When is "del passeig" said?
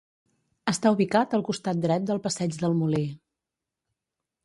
2.09-2.59